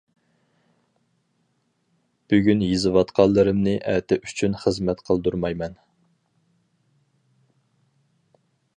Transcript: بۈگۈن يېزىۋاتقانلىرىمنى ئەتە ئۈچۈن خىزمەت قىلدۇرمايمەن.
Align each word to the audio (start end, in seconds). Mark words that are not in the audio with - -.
بۈگۈن 2.33 2.63
يېزىۋاتقانلىرىمنى 2.69 3.75
ئەتە 3.93 4.19
ئۈچۈن 4.23 4.59
خىزمەت 4.65 5.07
قىلدۇرمايمەن. 5.11 5.79